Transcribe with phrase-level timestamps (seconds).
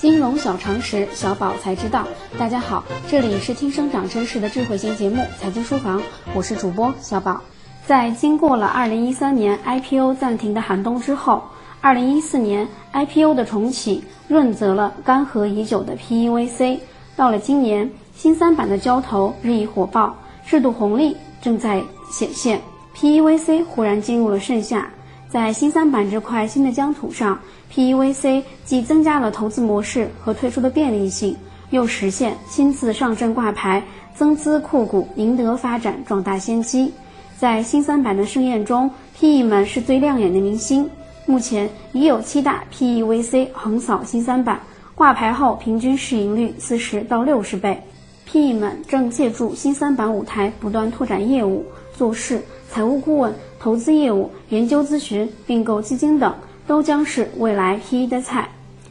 [0.00, 2.06] 金融小常识，小宝才知道。
[2.38, 5.98] 大家好，这里是听生长知识的智慧型节目《财经书房》，
[6.36, 7.40] 我是主播小宝。
[7.84, 11.42] 在经过了2013年 IPO 暂停的寒冬之后
[11.82, 16.78] ，2014年 IPO 的重启润泽了干涸已久的 PEVC。
[17.16, 20.14] 到了今年，新三板的交投日益火爆，
[20.46, 22.60] 制度红利正在显现
[22.94, 24.88] ，PEVC 忽然进入了盛夏。
[25.28, 27.38] 在新三板这块新的疆土上
[27.70, 31.36] ，PEVC 既增加了投资模式和退出的便利性，
[31.68, 33.82] 又实现亲自上证挂牌、
[34.14, 36.90] 增资扩股，赢得发展壮大先机。
[37.38, 40.88] 在新三板的盛宴中，PE 们是最亮眼的明星。
[41.26, 44.58] 目前已有七大 PEVC 横扫新三板，
[44.94, 47.78] 挂牌后平均市盈率四十到六十倍。
[48.24, 53.34] PE 们正借助新三板舞台不断拓展业务、做事、财务顾问。
[53.60, 56.32] 投资业务、研究咨询、并购基金等，
[56.64, 58.48] 都将是未来 PE 的菜。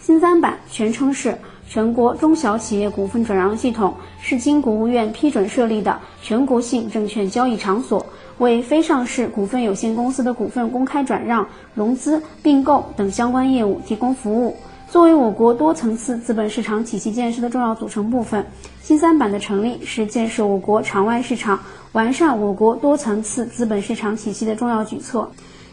[0.00, 8.04] 新三板全称是全国中小企业股份转让系统，是经国务院批准设立的全国性证券交易场所，
[8.38, 14.56] 为非上市股份有限公司的股份公开转让、融资、并购等相关业务提供服务。
[14.90, 18.46] 作为我国多层次资本市场体系建设的重要组成部分，
[18.80, 21.60] 新三板的成立是建设我国场外市场、
[21.92, 25.30] 完善我国多层次资本市场体系的重要举措。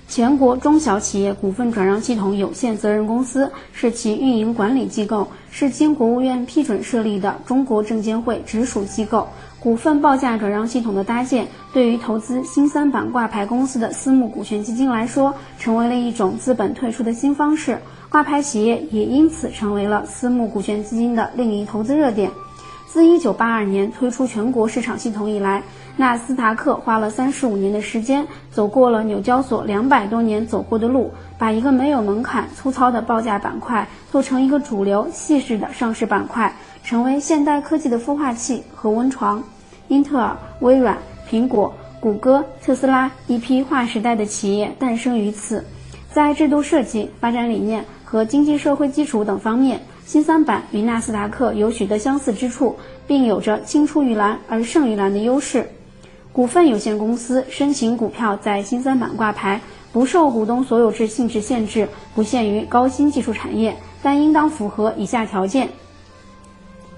[0.09, 9.29] 全国中小企业股份转让系统有限责任公司是其运营管理机构，是经国务院批准设立的中国证监会直属机构。
[9.61, 17.79] 股份报价转让系统的搭建，对于投资新三板挂牌公司的私募股权基金来说，成为了一种资本退出的新方式。
[18.15, 22.31] 挂牌企业也因此成为了私募股权基金的另一投资热点。
[22.87, 25.61] 自1982年推出全国市场系统以来，
[25.97, 39.43] 纳斯达克花了35年的时间，走过了纽交所两百多年走过的路，把一个没有门槛、粗糙的报价板块做成一个主流、细致的上市板块，成为现代科技的孵化器和温床。
[39.89, 40.97] 英特尔、微软、
[41.29, 45.65] 苹果、谷歌、特斯拉一批划时代的企业诞生于此，
[46.13, 47.83] 在制度设计、发展理念。
[48.15, 52.73] 和经济社会基础等方面，新三板与纳斯达克有许多相似之处，
[53.05, 55.67] 并有着青出于蓝而胜于蓝的优势。
[56.31, 59.59] 股份有限公司申请股票在新三板挂牌，
[59.91, 65.67] 不受股东所有制性质限制，不限于高新技术产业，但应当符合以下条件。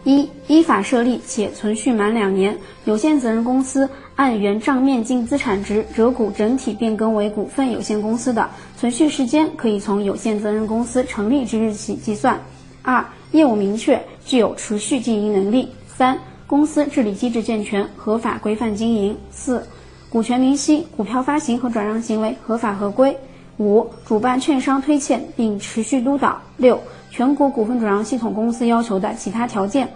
[0.07, 12.39] 一、依法设立且存续满两年，有限责任公司按原账面净资产值折股整体变更为股份有限公司的，存续时间可以从有限责任公司成立之日起计算。
[12.83, 15.67] 二、业务明确，具有持续经营能力。
[15.93, 16.17] 三、
[16.47, 19.13] 公司治理机制健全，合法规范经营。
[19.29, 19.61] 四、
[20.09, 23.13] 股权明晰，股票发行和转让行为合法合规。
[23.57, 26.39] 五、主办券商推荐并持续督导。
[26.57, 26.79] 六、
[27.09, 29.87] 全国股份转让系统公司要求的其他条件。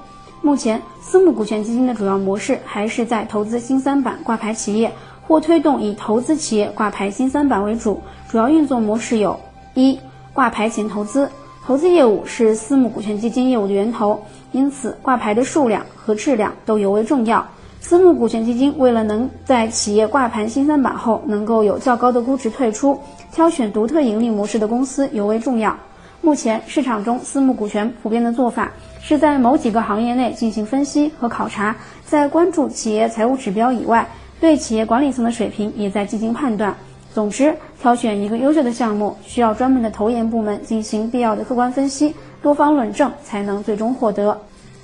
[0.41, 4.91] 目前，私募股权基金的主要模式还是在投资新三板挂牌企业，
[5.27, 8.01] 或推动以投资企业挂牌新三板为主。
[8.27, 9.39] 主要运作模式有：
[9.75, 9.99] 一、
[10.33, 11.29] 挂牌前投资，
[11.63, 14.19] 投资业务是私募股权基金业务的源头，
[14.51, 17.45] 因此挂牌的数量和质量都尤为重要。
[17.81, 22.97] 私募股权基金为了能在企业挂牌新三板后能够有较高的估值退出，
[23.33, 25.75] 挑选独特盈利模式的公司尤为重要。
[26.21, 28.71] 目前市场中私募股权普遍的做法
[29.01, 31.75] 是在某几个行业内进行分析和考察，
[32.05, 34.07] 在关注企业财务指标以外，
[34.39, 36.73] 对企业管理层的水平也在进行判断。
[37.13, 44.39] 总之，挑选一个优秀的项目，需要专门的投研部门进行必要的客观分析、多方论证，才能最终获得。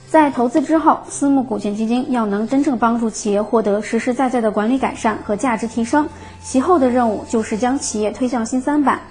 [0.09, 6.07] 在投资之后，私募股权基金要能真正帮助企业获得实实在在的管理改善和价值提升，
[6.41, 9.01] 其后的任务就是将企业推向新三板。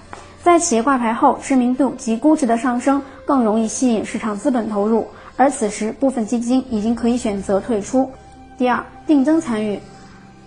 [0.41, 5.05] 在企业挂牌后，知名度及估值的上升更容易吸引市场资本投入，
[5.35, 8.09] 而此时部分基金已经可以选择退出。
[8.57, 9.79] 第二，定增参与，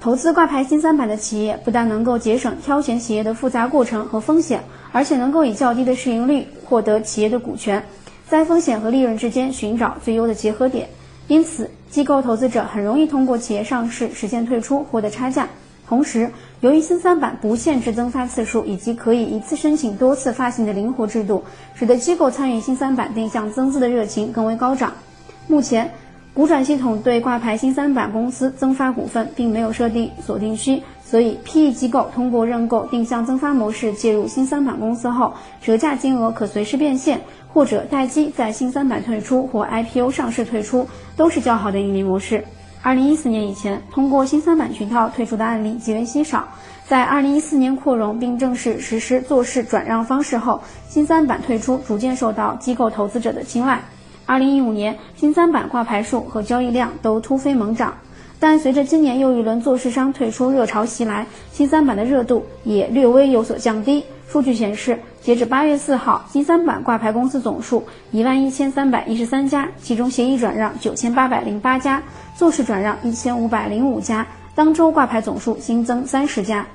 [0.01, 4.61] 投资挂牌新三板的企业，不但能够节省挑选企业的复杂过程和风险，
[4.91, 7.85] 而且能够以较低的市盈率获得企业的股权，
[8.31, 10.89] 在风险和利润之间寻找最优的结合点。
[11.27, 15.49] 因此，机构投资者很容易通过企业上市实现退出，获得差价。
[15.89, 16.31] 同时，
[16.61, 21.43] 由于新三板不限制增发次数，以及可以一次申请多次发行的灵活制度，
[21.75, 24.93] 使得机构参与新三板定向增资的热情更为高涨。
[25.49, 25.91] 目前，
[26.33, 30.81] 股转系统对挂牌新三板公司增发股份并没有设定锁定期，
[31.11, 37.21] 所以 PE 机构通过认购定向增发模式介入新三板公司后，折价金额可随时变现，
[37.53, 40.87] 或者待机在新三板退出或 IPO 上市退出，
[41.17, 42.45] 都是较好的盈利模式。
[42.81, 46.47] 二零一四年以前，通过新三板渠道退出的案例极为稀少。
[46.87, 53.81] 在二零一四年扩容并正式实施做市转让方式后，新三板退出逐渐受到机构投资者的青睐。
[54.27, 57.95] 二零一五年，新三板挂牌数和交易量都突飞猛涨。
[58.41, 64.03] 但随着今年又一轮做市商退出热潮袭来，新三板的热度也略微有所降低。
[64.29, 72.03] 数据显示，截至八月四号，新三板挂牌公司总数一万一千三百一十三家，其中协议转让九千八百零八家，
[72.35, 74.27] 做市转让一千五百零五家。
[74.55, 76.67] 当周挂牌总数新增三十家。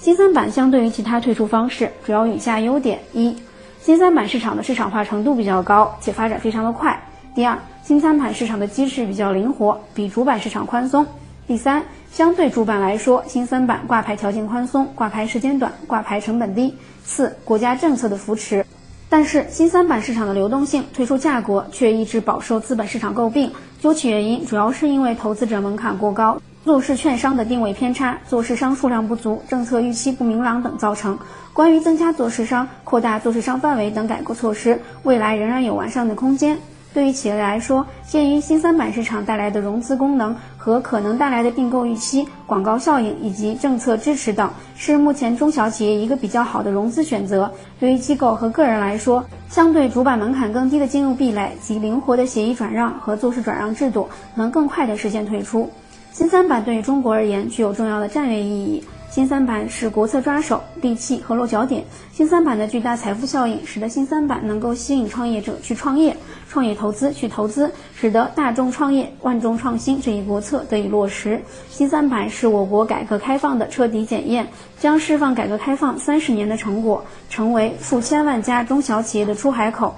[0.00, 3.36] 新三板相对于其他退出方式，主要以下优点：一、
[3.80, 7.00] 新三板市场的市场化程度比较高，且发展非常的快。
[7.34, 11.04] 第二，新三板市场的机制比较灵活，比主板市场宽松。
[11.48, 11.82] 第三，
[12.12, 16.72] 相对主板来说，新三板挂牌条件宽松，挂牌时间短，挂牌成本低。
[17.04, 18.64] 四，国家政策的扶持。
[19.08, 23.50] 但是，新三板市场的流动性、退出价格却一直饱受资本市场诟病。
[23.80, 31.18] 究其原因，主要是因为投资者门槛过高，做市券商的定位偏差，做市商数量不足，政策预期不明朗等造成。
[31.52, 36.56] 关于增加做市商、扩大做市商范围等改革措施，未来仍然有完善的空间。
[36.94, 47.50] 对于企业来说，鉴于新三板市场带来的融资功能和可能带来的并购预期、广告效应以及政策支持等，是目前中小企业一个比较好的融资选择。
[47.80, 55.70] 对于机构和个人来说，相对主板门槛更低的金融壁垒及灵活的协议转让和做市转让制度，能更快地实现退出。
[56.12, 58.84] 新三板对于中国而言具有重要的战略意义。
[59.12, 61.84] 新三板是国策抓手、利器和落脚点。
[62.12, 66.16] 新三板的巨大财富效应，使得新三板能够吸引创业者去创业，
[66.48, 71.38] 创业投资去投资，使得大众创业、万众创新这一国策得以落实。
[71.68, 74.48] 新三板是我国改革开放的彻底检验，
[74.78, 79.94] 将释放改革开放三十年的成果，成为数千万家中小企业的出海口。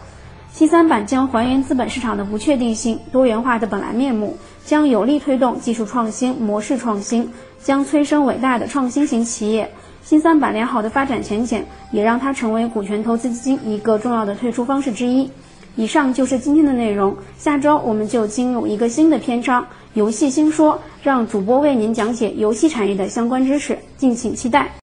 [0.55, 7.29] 新三板将还原资本市场的不确定性、多元化的本来面目，将有力推动技术创新、模式创新。
[7.61, 9.73] 将催生伟大的创新型企业。
[10.05, 15.29] 新三板良好的发展前景，也让它成为股权投资基金一个重要的退出方式之一。
[15.75, 24.71] 以上就是今天的内容，下周我们就进入一个新的篇章——游戏新说，让主播为您讲解游戏产业的相关知识，敬请期待。